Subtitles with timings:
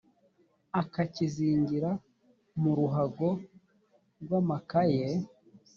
[0.81, 1.89] akakizingira
[2.61, 3.29] mu ruhago
[4.21, 5.05] rw’amakaye